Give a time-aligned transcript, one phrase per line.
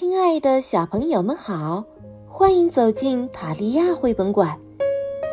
[0.00, 1.82] 亲爱的小朋友们好，
[2.28, 4.56] 欢迎走进塔利亚绘本馆。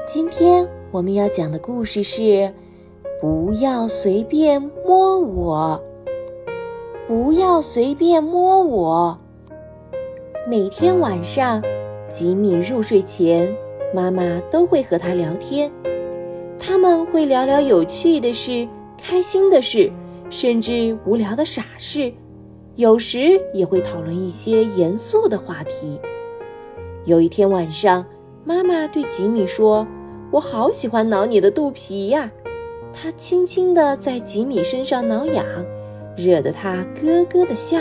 [0.08, 2.52] 今天我们要讲的故事是：
[3.22, 5.80] 不要随便摸我，
[7.08, 9.20] 不要随便摸我。
[10.50, 11.62] 每天晚上，
[12.10, 13.56] 吉米入睡前，
[13.94, 15.72] 妈妈都会和他聊天。
[16.58, 19.92] 他们会聊聊有趣的事、开心的事，
[20.32, 22.12] 甚至无聊的傻事。
[22.76, 25.98] 有时也会讨论一些严肃的话题。
[27.06, 28.06] 有一天晚上，
[28.44, 29.88] 妈妈对吉米说
[30.30, 32.30] ：“我好喜欢挠你的肚皮呀！”
[32.92, 35.46] 她轻轻地在吉米身上挠痒，
[36.18, 37.78] 惹得他咯咯的笑。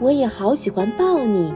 [0.00, 1.54] 我也好喜欢抱你，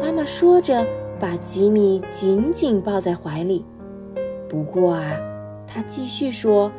[0.00, 0.86] 妈妈说着，
[1.18, 3.64] 把吉米紧紧抱在怀里。
[4.48, 5.18] 不过啊，
[5.66, 6.70] 她继续说：“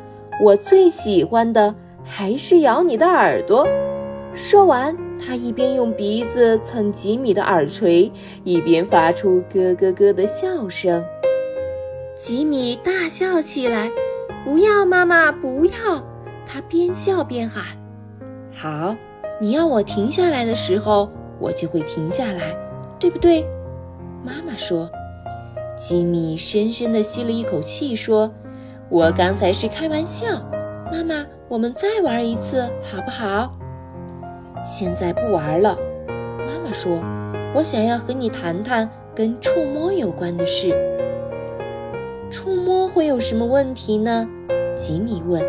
[0.42, 3.68] 我最喜欢的还是咬你的耳朵。”
[4.34, 8.10] 说完，他一边用鼻子蹭吉米的耳垂，
[8.44, 11.04] 一边发出咯咯咯的笑声。
[12.14, 13.90] 吉米大笑起来
[14.44, 15.72] ：“不要，妈妈，不要！”
[16.46, 17.64] 他边笑边喊
[18.54, 18.96] ：“好，
[19.40, 22.56] 你要我停下来的时候，我就会停下来，
[22.98, 23.44] 对不对？”
[24.24, 24.88] 妈妈说。
[25.76, 28.32] 吉米深深地吸了一口气，说
[28.88, 30.26] ：“我刚才是开玩笑，
[30.92, 33.56] 妈妈，我们再玩一次，好不好？”
[34.64, 35.76] 现在不玩了，
[36.46, 37.02] 妈妈说
[37.54, 40.74] ：“我想要和你谈谈跟触摸有关的事。”
[42.30, 44.28] 触摸会有什么问题呢？
[44.74, 45.42] 吉米问。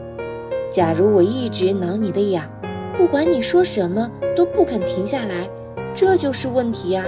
[0.70, 2.50] “假如我一直挠你的痒，
[2.96, 5.48] 不管你说什么都不肯停下来，
[5.94, 7.04] 这就是问题呀。”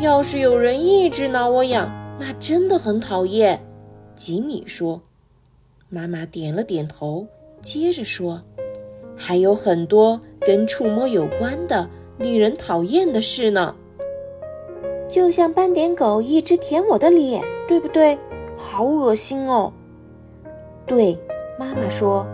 [0.00, 3.64] 要是有人一直挠我痒，那真的很讨厌。”
[4.14, 5.02] 吉米说。
[5.88, 7.28] 妈妈点了点头，
[7.60, 8.42] 接着说。
[9.16, 13.74] 还有很多跟触摸有关的令人讨厌的事呢，
[15.08, 18.18] 就像斑点狗一直舔我的脸，对不对？
[18.56, 19.72] 好恶心哦！
[20.86, 21.18] 对，
[21.58, 22.26] 妈妈说，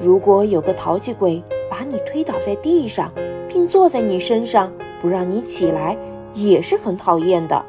[0.00, 3.10] 如果有个淘气鬼把你推倒在地上，
[3.48, 5.96] 并坐在你身上不让你起来，
[6.34, 7.64] 也是很讨厌的。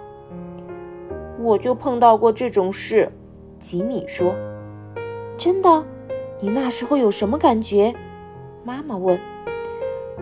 [1.39, 3.11] 我就碰到过这种事，
[3.59, 4.33] 吉米说。
[5.37, 5.83] 真的？
[6.39, 7.93] 你那时候有什么感觉？
[8.65, 9.19] 妈妈问：“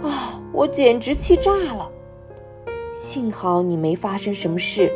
[0.01, 1.91] 啊，我简直气炸了！
[2.95, 4.91] 幸好你没发生什么事。”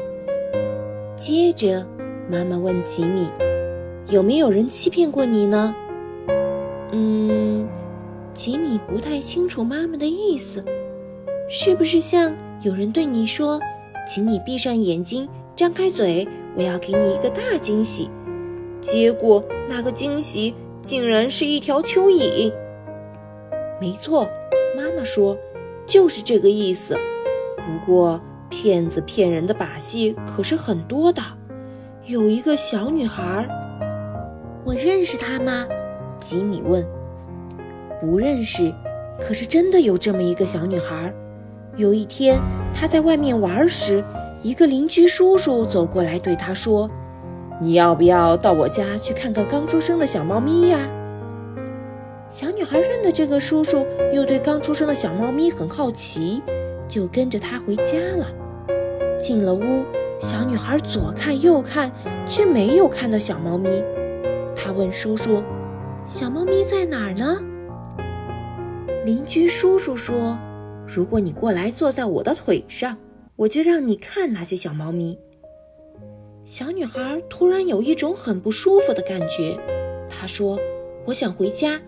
[1.15, 1.85] 接着，
[2.27, 3.29] 妈妈问吉米
[4.09, 5.75] ：“有没有人欺骗过你呢？”
[6.91, 7.67] 嗯，
[8.33, 10.63] 吉米不太清楚妈妈的意思，
[11.47, 13.59] 是不是像有人对你说
[14.09, 18.09] ：“请你闭上眼睛，张开嘴，我要给你一个大惊喜。”
[18.81, 22.51] 结果那个惊喜竟然是一条蚯蚓。
[23.79, 24.27] 没错，
[24.75, 25.37] 妈妈说，
[25.85, 26.95] 就是这个意思。
[27.57, 31.21] 不过，骗子骗人的把戏可是很多的。
[32.05, 33.47] 有一个小女孩，
[34.63, 35.67] 我认识她吗？
[36.19, 36.85] 吉米问。
[37.99, 38.73] 不认识，
[39.19, 41.13] 可是真的有这么一个小女孩。
[41.75, 42.39] 有一天，
[42.73, 44.03] 她在外面玩时，
[44.41, 46.89] 一个邻居叔叔走过来对她说
[47.59, 50.79] ：“你要不要到我家去看看刚出生的小猫咪呀？”
[52.35, 56.43] 小女孩认得这个叔叔，又对刚出生的小猫咪很好奇，
[56.85, 58.27] 就跟着他回家了。
[59.17, 59.85] 进了屋，
[60.19, 61.89] 小女孩左看右看，
[62.27, 63.81] 却没有看到小猫咪。
[64.53, 65.41] 她问叔叔
[66.05, 67.41] ：“小猫咪在哪儿呢？”
[69.05, 70.37] 邻居叔叔说
[70.85, 72.97] ：“如果你过来坐在我的腿上，
[73.37, 75.17] 我就让你看那些小猫咪。”
[76.43, 79.57] 小女孩突然有一种很不舒服的感觉，
[80.09, 80.59] 她说
[81.07, 81.79] ：“我想回家。”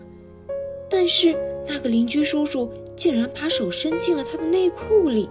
[0.90, 5.28] 但是那个邻居叔叔竟然把手伸进了他的内裤里。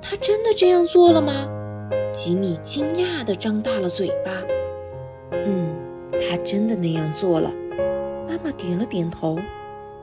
[0.00, 1.48] 他真的这样做了吗？
[2.12, 4.42] 吉米惊讶地张大了嘴巴。
[5.32, 5.74] 嗯，
[6.12, 7.50] 他真的那样做了。
[8.28, 9.38] 妈妈点了点头。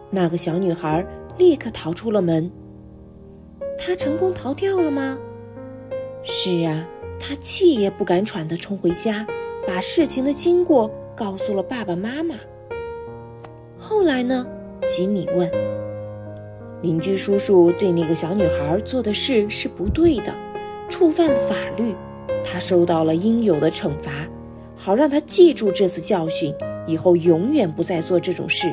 [0.09, 1.06] 那个小女孩
[1.38, 2.52] 立刻逃出了门。
[3.78, 5.17] 她成功逃掉了吗？
[6.23, 6.85] 是啊，
[7.20, 9.26] 她气也不敢喘地冲回家，
[9.67, 12.35] 把事情的经过告诉了爸爸妈妈。
[13.90, 14.46] 后来呢？
[14.88, 15.50] 吉米问。
[16.84, 20.32] 邻居叔叔对那个小女孩做的事是不对的，
[20.88, 21.96] 触犯了法律，
[22.46, 24.12] 他受到了应有的惩罚，
[24.76, 26.53] 好让他记住这次教训，
[26.86, 28.72] 以后永远不再做这种事。